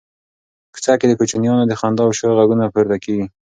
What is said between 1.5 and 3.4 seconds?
د خندا او شور غږونه پورته کېږي.